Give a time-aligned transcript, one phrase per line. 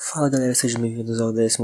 [0.00, 1.58] Fala galera, sejam bem-vindos ao 13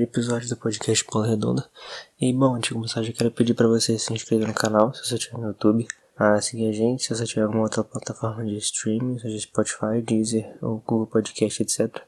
[0.00, 1.68] episódio do podcast Bola Redonda.
[2.18, 5.04] E bom, antes de começar, já quero pedir para você se inscrever no canal, se
[5.04, 5.86] você estiver no YouTube,
[6.16, 10.56] a seguir a gente, se você tiver alguma outra plataforma de streaming, seja Spotify, Deezer
[10.62, 12.00] ou Google Podcast, etc.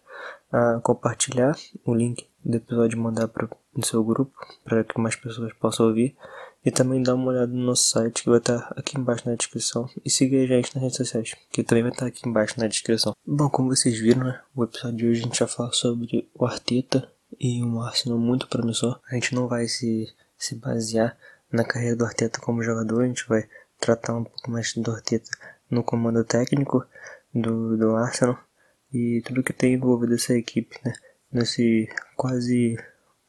[0.50, 1.54] A compartilhar
[1.84, 4.32] o link do episódio e mandar para o seu grupo,
[4.64, 6.16] para que mais pessoas possam ouvir.
[6.68, 9.88] E também dá uma olhada no nosso site que vai estar aqui embaixo na descrição.
[10.04, 13.14] E siga a gente nas redes sociais, que também vai estar aqui embaixo na descrição.
[13.26, 16.44] Bom, como vocês viram, né, o episódio de hoje a gente vai falar sobre o
[16.44, 19.00] Arteta e um Arsenal muito promissor.
[19.10, 21.16] A gente não vai se, se basear
[21.50, 23.48] na carreira do Arteta como jogador, a gente vai
[23.80, 25.30] tratar um pouco mais do Arteta
[25.70, 26.84] no comando técnico
[27.34, 28.38] do, do Arsenal
[28.92, 30.92] e tudo que tem envolvido essa equipe, né,
[31.32, 32.76] nesse quase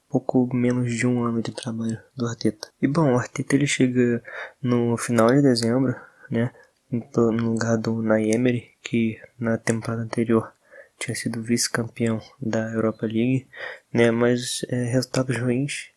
[0.09, 2.69] pouco menos de um ano de trabalho do Arteta.
[2.81, 4.23] E bom, o Arteta ele chega
[4.61, 5.95] no final de dezembro,
[6.29, 6.51] né,
[6.91, 10.51] no lugar do Naemery, que na temporada anterior
[10.97, 13.47] tinha sido vice-campeão da Europa League,
[13.93, 15.91] né, mas é, resultados ruins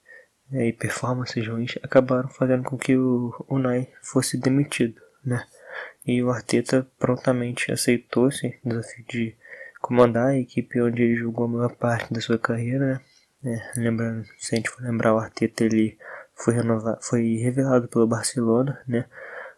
[0.53, 5.45] é, e performances ruins acabaram fazendo com que o Unai fosse demitido, né,
[6.07, 9.37] e o Arteta prontamente aceitou esse desafio de
[9.81, 13.01] comandar a equipe onde ele jogou a maior parte da sua carreira, né,
[13.45, 15.99] é, lembrando, se a gente for lembrar, o Arteta ele
[16.35, 19.07] foi, renovado, foi revelado pelo Barcelona, né?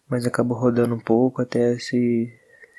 [0.08, 2.32] Mas acabou rodando um pouco até se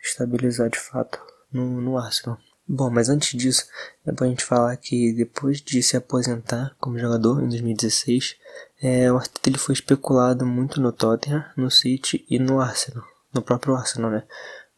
[0.04, 1.20] estabilizar de fato
[1.52, 2.38] no, no Arsenal.
[2.68, 3.68] Bom, mas antes disso,
[4.06, 8.38] é bom a gente falar que depois de se aposentar como jogador em 2016,
[8.82, 13.44] é, o Arteta ele foi especulado muito no Tottenham, no City e no Arsenal, no
[13.44, 14.24] próprio Arsenal, né?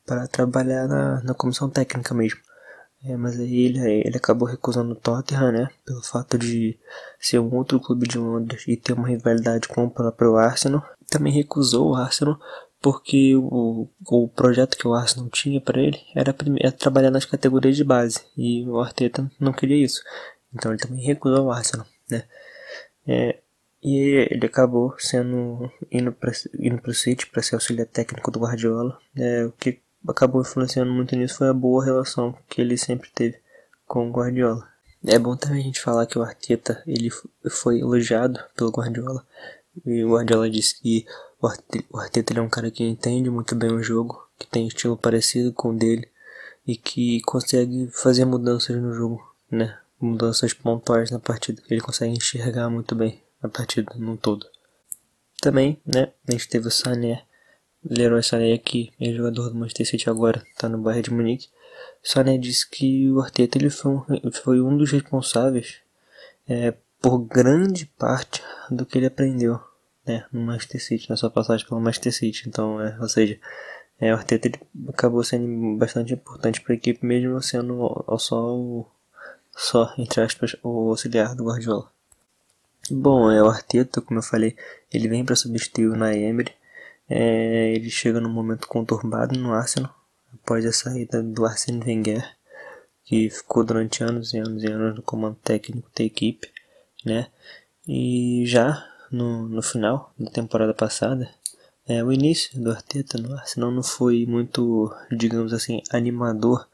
[0.06, 2.42] Para trabalhar na, na comissão técnica mesmo.
[3.04, 5.70] É, mas aí ele, ele acabou recusando o Tottenham, né?
[5.86, 6.78] Pelo fato de
[7.20, 10.84] ser um outro clube de Londres e ter uma rivalidade com o próprio Arsenal.
[11.10, 12.40] Também recusou o Arsenal
[12.82, 17.76] porque o, o projeto que o Arsenal tinha para ele era, era, trabalhar nas categorias
[17.76, 20.02] de base e o Arteta não queria isso.
[20.54, 22.24] Então ele também recusou o Arsenal, né?
[23.08, 23.40] É,
[23.82, 28.98] e ele acabou sendo indo para indo o City para ser auxiliar técnico do Guardiola,
[29.16, 33.38] é, o que acabou influenciando muito nisso foi a boa relação que ele sempre teve
[33.86, 34.68] com o Guardiola.
[35.06, 37.10] É bom também a gente falar que o Arteta ele
[37.50, 39.26] foi elogiado pelo Guardiola
[39.86, 41.06] e o Guardiola disse que
[41.40, 45.54] o Arteta é um cara que entende muito bem o jogo, que tem estilo parecido
[45.54, 46.10] com o dele
[46.66, 49.78] e que consegue fazer mudanças no jogo, né?
[50.00, 51.62] Mudanças pontuais na partida.
[51.70, 54.48] Ele consegue enxergar muito bem a partida no todo.
[55.40, 56.12] Também, né?
[56.28, 57.27] A gente teve o Sané
[57.90, 61.50] Leroy Sané aqui, é jogador do Manchester City agora, está no Bayern de Munique.
[62.04, 65.78] Sané disse que o Arteta ele foi, um, foi um dos responsáveis
[66.48, 69.60] é, por grande parte do que ele aprendeu
[70.06, 72.44] né, no Manchester City, na sua passagem pelo Manchester City.
[72.48, 73.40] Então, é, ou seja,
[74.00, 78.86] é, o Arteta ele acabou sendo bastante importante para a equipe, mesmo sendo só o,
[79.56, 81.92] só, entre aspas, o auxiliar do Guardiola.
[82.90, 84.56] Bom, é o Arteta, como eu falei,
[84.94, 86.54] ele vem para substituir o Naemery.
[87.10, 89.96] É, ele chega num momento conturbado no Arsenal,
[90.34, 92.38] após a saída do Arsene Wenger,
[93.06, 96.52] que ficou durante anos e anos e anos no comando técnico da equipe,
[97.06, 97.28] né?
[97.88, 101.30] E já no, no final da temporada passada,
[101.88, 106.68] é, o início do Arteta no Arsenal não foi muito, digamos assim, animador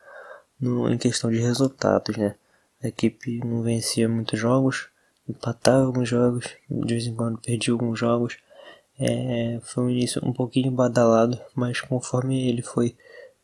[0.59, 2.35] no, em questão de resultados, né?
[2.81, 4.87] A equipe não vencia muitos jogos,
[5.29, 8.37] empatava alguns jogos, de vez em quando perdia alguns jogos,
[8.99, 12.95] é, foi um início um pouquinho badalado, mas conforme ele foi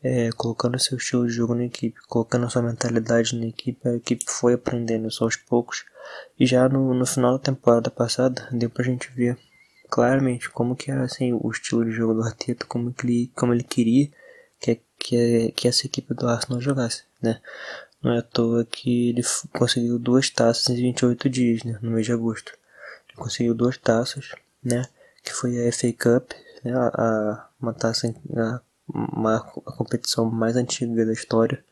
[0.02, 4.24] é, colocando seu estilo de jogo na equipe, colocando sua mentalidade na equipe, a equipe
[4.26, 5.84] foi aprendendo isso aos poucos.
[6.38, 9.36] E já no, no final da temporada passada, deu pra gente ver
[9.90, 13.52] claramente como que era assim, o estilo de jogo do Arteta, como, que ele, como
[13.52, 14.08] ele queria
[14.60, 17.40] que, que, que essa equipe do Arsenal jogasse, né?
[18.02, 19.22] Não é à toa que ele
[19.52, 21.78] conseguiu duas taças em 28 dias, né?
[21.82, 22.52] No mês de agosto.
[23.08, 24.30] Ele conseguiu duas taças,
[24.64, 24.86] né?
[25.22, 26.32] Que foi a FA Cup,
[26.64, 31.62] né, a, uma taça, a, uma, a competição mais antiga da história.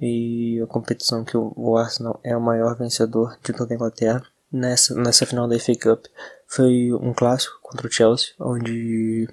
[0.00, 4.22] E a competição que o, o Arsenal é o maior vencedor de toda a Inglaterra.
[4.52, 6.06] Nessa, nessa final da FA Cup.
[6.44, 9.28] Foi um clássico contra o Chelsea, onde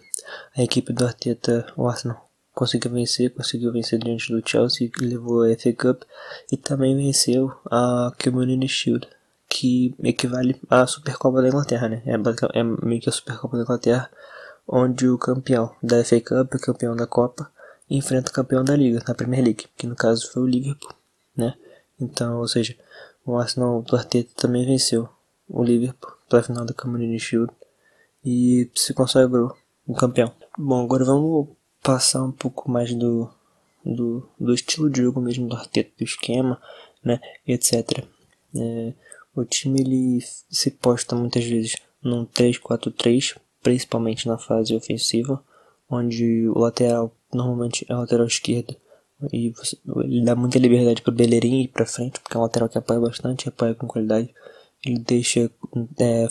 [0.55, 5.55] a equipe do Arteta, o Arsenal, conseguiu vencer, conseguiu vencer diante do Chelsea, levou a
[5.57, 6.03] FA Cup.
[6.51, 9.07] E também venceu a Community Shield
[9.49, 12.03] que equivale à Supercopa da Inglaterra, né?
[12.05, 14.09] É, é meio que a Supercopa da Inglaterra,
[14.67, 17.49] onde o campeão da FA Cup, o campeão da Copa,
[17.89, 20.93] enfrenta o campeão da Liga, na Premier League, que no caso foi o Liverpool,
[21.35, 21.55] né?
[21.99, 22.75] Então, ou seja,
[23.25, 25.09] o Arsenal do Arteta também venceu
[25.47, 27.51] o Liverpool para a final da Community Shield
[28.23, 29.55] e se consagrou
[29.87, 30.31] o campeão.
[30.57, 31.47] Bom, agora vamos
[31.81, 33.29] passar um pouco mais do,
[33.85, 36.61] do, do estilo de jogo mesmo do Arteta, do esquema,
[37.03, 38.05] né, etc.
[38.55, 38.93] É,
[39.41, 40.19] o time ele
[40.49, 45.43] se posta muitas vezes num 3-4-3, principalmente na fase ofensiva,
[45.89, 48.75] onde o lateral normalmente é o lateral esquerdo
[49.33, 52.43] e você, ele dá muita liberdade para o Bellerin ir para frente, porque é um
[52.43, 54.33] lateral que apoia bastante, apoia com qualidade.
[54.85, 55.51] Ele deixa
[55.99, 56.29] é,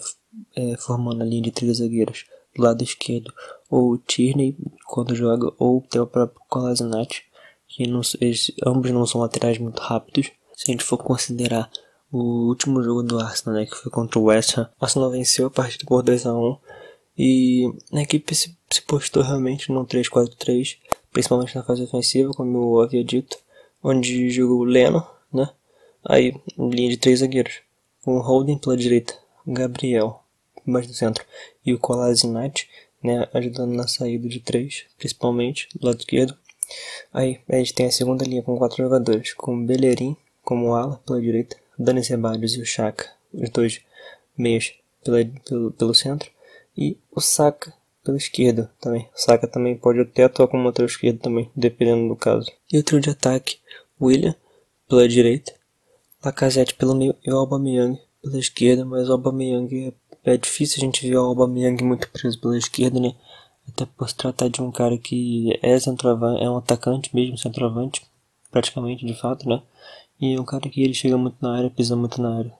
[0.55, 3.33] é, formando a linha de três zagueiros do lado esquerdo,
[3.69, 4.57] ou o Tierney
[4.87, 7.23] quando joga, ou o próprio Kolasinac,
[7.67, 10.31] que não, eles, ambos não são laterais muito rápidos.
[10.55, 11.69] Se a gente for considerar
[12.11, 15.47] o último jogo do Arsenal, né, que foi contra o West Ham, o Arsenal venceu
[15.47, 16.59] a partida por 2 a 1
[17.19, 20.79] e a equipe se, se postou realmente no 3-4-3,
[21.13, 23.37] principalmente na fase ofensiva, como eu havia dito,
[23.83, 25.51] onde jogou o Leno, né,
[26.05, 27.61] aí linha de três zagueiros,
[28.05, 29.15] com o Holden pela direita,
[29.47, 30.23] Gabriel
[30.67, 31.25] mais no centro
[31.65, 32.67] e o Kolasinac,
[33.03, 36.37] né, ajudando na saída de três, principalmente do lado esquerdo.
[37.13, 41.01] Aí a gente tem a segunda linha com quatro jogadores, com o Bellerin como ala
[41.07, 43.81] pela direita, Dani Ceballos e o Chaka, os dois
[44.37, 44.75] meios
[45.05, 45.19] pela,
[45.49, 46.31] pelo, pelo centro,
[46.77, 47.73] e o Saka
[48.05, 49.09] pela esquerda também.
[49.15, 52.51] O Saka também pode até atuar como lateral esquerdo também, dependendo do caso.
[52.73, 53.59] E o trio de ataque,
[54.01, 54.35] William
[54.89, 55.53] pela direita,
[56.25, 59.95] Lacazette pelo meio e o Aubameyang pela esquerda, mas o Aubameyang
[60.25, 63.15] é, é difícil a gente ver o Aubameyang muito preso pela esquerda, né?
[63.69, 68.07] Até por se tratar de um cara que é centroavante, é um atacante mesmo, centroavante,
[68.51, 69.63] praticamente de fato, né?
[70.21, 72.53] E é um cara que ele chega muito na área, pisa muito na área.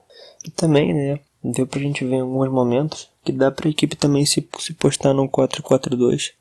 [0.45, 4.25] E também, né, deu pra gente ver em alguns momentos que dá pra equipe também
[4.25, 6.31] se, se postar no 4-4-2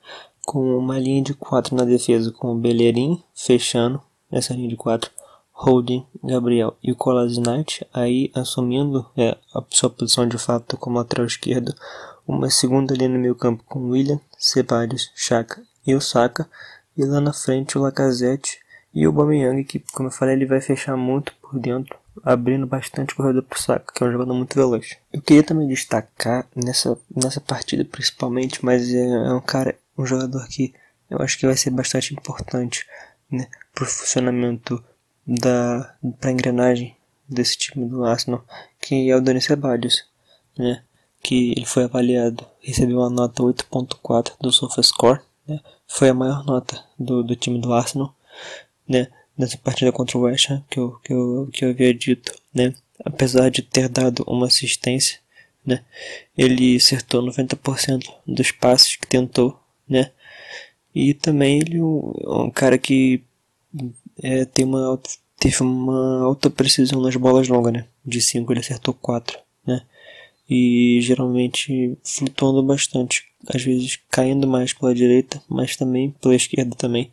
[0.46, 5.10] com uma linha de 4 na defesa, com o Bellerin fechando essa linha de 4,
[5.52, 11.26] Holding, Gabriel e o Kolasinac, aí assumindo é, a sua posição de fato como lateral
[11.26, 11.74] esquerdo,
[12.26, 16.48] uma segunda linha no meio campo com William, Ceballos, Chaka e o Saka,
[16.96, 18.58] e lá na frente o Lacazette
[18.96, 23.14] e o Aubameyang, que, como eu falei, ele vai fechar muito por dentro, abrindo bastante
[23.14, 24.96] corredor pro Saka, que é um jogador muito veloz.
[25.12, 30.48] Eu queria também destacar nessa, nessa partida principalmente, mas é, é um cara, um jogador
[30.48, 30.72] que
[31.10, 32.86] eu acho que vai ser bastante importante,
[33.30, 34.82] né, pro funcionamento
[35.26, 36.96] da pra engrenagem
[37.28, 38.42] desse time do Arsenal,
[38.80, 40.06] que é o Dani Ceballos,
[40.56, 40.82] né,
[41.22, 46.82] que ele foi avaliado, recebeu uma nota 8.4 do SofaScore, né, foi a maior nota
[46.98, 48.16] do, do time do Arsenal,
[48.88, 52.32] né, nessa partida contra o West Ham, que eu, que eu, que eu havia dito,
[52.54, 52.74] né,
[53.04, 55.18] apesar de ter dado uma assistência,
[55.64, 55.84] né,
[56.36, 60.10] ele acertou 90% dos passes que tentou, né,
[60.94, 63.22] e também ele é um cara que
[64.22, 64.98] é, tem uma
[65.38, 69.82] teve uma alta precisão nas bolas longas, né, de 5 ele acertou 4, né,
[70.48, 77.10] e geralmente flutuando bastante, às vezes caindo mais pela direita, mas também pela esquerda também,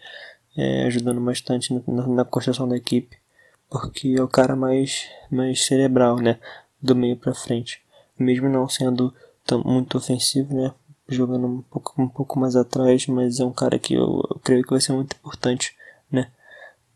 [0.56, 3.18] é, ajudando bastante na, na, construção da equipe,
[3.70, 6.40] porque é o cara mais, mais cerebral, né,
[6.82, 7.82] do meio para frente,
[8.18, 9.14] mesmo não sendo
[9.46, 10.74] tão, muito ofensivo, né,
[11.08, 14.64] jogando um pouco, um pouco mais atrás, mas é um cara que eu, eu creio
[14.64, 15.76] que vai ser muito importante,
[16.12, 16.30] né,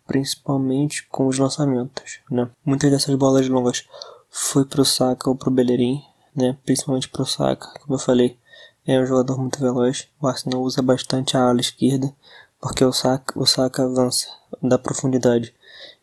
[0.05, 3.87] principalmente com os lançamentos, né, muitas dessas bolas longas
[4.29, 6.03] foi pro Saka ou pro Bellerin,
[6.35, 8.37] né, principalmente pro Saka, como eu falei,
[8.85, 12.13] é um jogador muito veloz, o Arsenal usa bastante a ala esquerda,
[12.59, 14.27] porque o Saka, o Saka avança
[14.61, 15.53] da profundidade.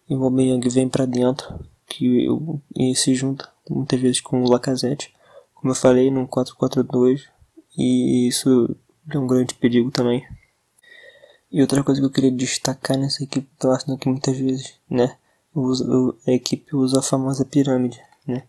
[0.08, 2.26] E o Aubameyang vem para dentro que
[2.76, 5.14] e se junta muitas vezes com o Lacazette,
[5.54, 7.22] como eu falei, num 4-4-2
[7.76, 8.76] e isso
[9.10, 10.26] é um grande perigo também.
[11.50, 15.16] E outra coisa que eu queria destacar nessa equipe do Arsenal que muitas vezes, né,
[16.26, 18.42] a equipe usa a famosa pirâmide, né,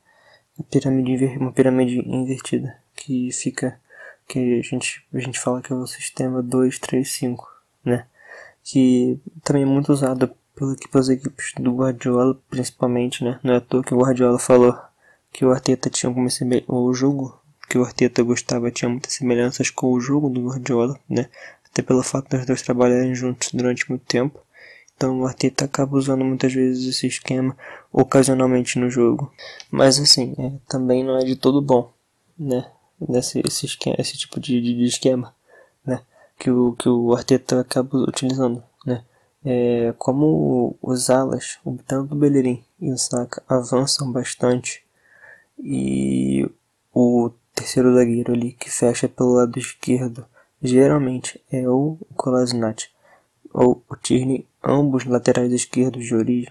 [0.60, 3.80] a pirâmide, uma pirâmide invertida que fica
[4.28, 7.55] que a gente, a gente fala que é o sistema 2, 3, 5
[7.86, 8.08] né?
[8.64, 10.36] Que também é muito usado
[10.92, 13.40] pelas equipes do Guardiola, principalmente, né?
[13.44, 14.76] Não é à toa que o Guardiola falou
[15.32, 16.30] que o Arteta tinha alguma
[16.68, 17.38] o jogo
[17.70, 21.30] que o Arteta gostava tinha muitas semelhanças com o jogo do Guardiola, né?
[21.70, 24.40] Até pelo fato de os dois trabalharem juntos durante muito tempo.
[24.96, 27.56] Então o Arteta acaba usando muitas vezes esse esquema
[27.92, 29.30] ocasionalmente no jogo.
[29.70, 31.92] Mas assim, é, também não é de todo bom,
[32.40, 32.72] né?
[33.10, 35.35] Nesse, esse, esquema, esse tipo de, de, de esquema?
[36.38, 39.04] Que o, que o Arteta acaba utilizando, né?
[39.44, 44.84] É, como os alas, o tanto o Bellerin e o Saka avançam bastante
[45.60, 46.50] e
[46.94, 50.26] o terceiro zagueiro ali que fecha pelo lado esquerdo
[50.62, 52.88] geralmente é o Kolasinac
[53.54, 56.50] ou o Tierney, ambos laterais esquerdos de origem.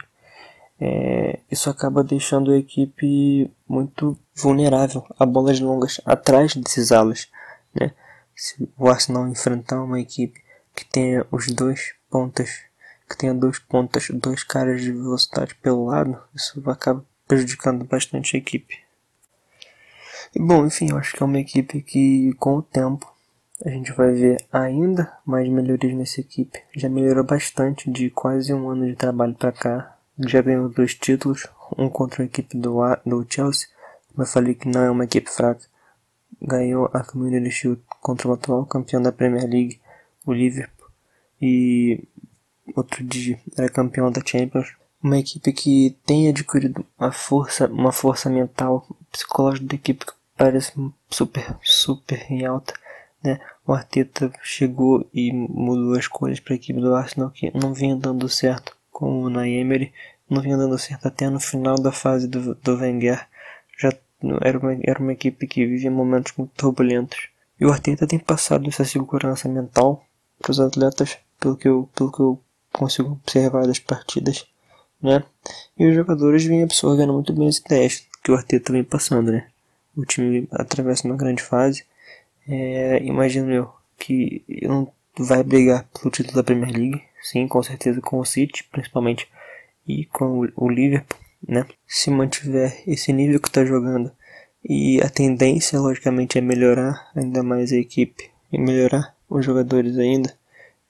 [0.80, 7.28] É, isso acaba deixando a equipe muito vulnerável a bolas longas atrás desses alas,
[7.74, 7.92] né?
[8.36, 10.42] Se o Arsenal enfrentar uma equipe
[10.74, 12.62] que tenha os dois pontas,
[13.08, 18.38] que tenha dois pontas, dois caras de velocidade pelo lado, isso acaba prejudicando bastante a
[18.38, 18.78] equipe.
[20.34, 23.12] E bom, enfim, eu acho que é uma equipe que com o tempo
[23.64, 26.60] a gente vai ver ainda mais melhorias nessa equipe.
[26.74, 29.96] Já melhorou bastante de quase um ano de trabalho para cá.
[30.18, 31.46] Já ganhou dois títulos,
[31.78, 33.68] um contra a equipe do, do Chelsea,
[34.16, 35.64] eu falei que não é uma equipe fraca.
[36.40, 39.80] Ganhou a Community Shield contra o atual campeão da Premier League,
[40.26, 40.90] o Liverpool.
[41.40, 42.04] E
[42.76, 44.74] outro dia era campeão da Champions.
[45.02, 50.72] Uma equipe que tem adquirido uma força, uma força mental, psicológica da equipe que parece
[51.08, 52.74] super, super em alta.
[53.22, 53.40] Né?
[53.66, 57.96] O Arteta chegou e mudou as coisas para a equipe do Arsenal que não vinha
[57.96, 59.94] dando certo com o Naemery,
[60.28, 63.26] não vinha dando certo até no final da fase do, do Wenger.
[63.78, 63.92] Já
[64.42, 67.32] era uma, era uma equipe que vivia momentos muito turbulentos.
[67.60, 70.04] E o Arteta tem passado essa segurança mental
[70.40, 72.40] para os atletas, pelo que eu, pelo que eu
[72.72, 74.46] consigo observar das partidas,
[75.00, 75.24] né?
[75.78, 79.46] E os jogadores vêm absorvendo muito bem as ideias que o Arteta vem passando, né?
[79.96, 81.84] O time atravessa uma grande fase.
[82.48, 88.00] É, imagino eu que não vai brigar pelo título da Premier League, sim, com certeza
[88.00, 89.28] com o City, principalmente,
[89.86, 91.64] e com o Liverpool, né?
[91.86, 94.10] Se mantiver esse nível que está jogando
[94.64, 100.34] e a tendência, logicamente, é melhorar ainda mais a equipe e melhorar os jogadores ainda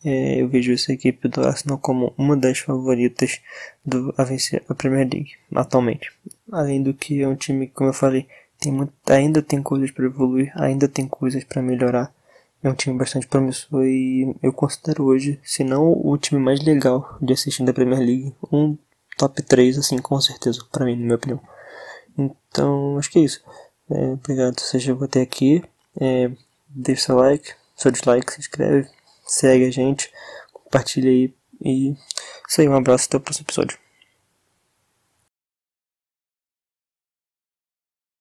[0.05, 3.41] é, eu vejo essa equipe do Arsenal como uma das favoritas
[3.85, 6.13] do, a vencer a Premier League atualmente.
[6.53, 8.29] Além do que é um time, como eu falei,
[8.61, 12.15] tem muito, ainda tem coisas para evoluir, ainda tem coisas para melhorar.
[12.63, 17.17] É um time bastante promissor e eu considero hoje, se não o time mais legal
[17.21, 18.77] de assistir da Premier League, um
[19.17, 21.41] top 3, assim, com certeza, para mim, na minha opinião.
[22.17, 23.43] Então, acho que é isso.
[23.91, 25.63] É, obrigado se você chegou até aqui.
[26.01, 26.31] É,
[26.69, 28.89] deixe seu like, seu dislike, se inscreve
[29.27, 30.11] segue a gente,
[30.53, 31.97] compartilha aí e
[32.49, 33.84] isso aí, um abraço até o próximo episódio.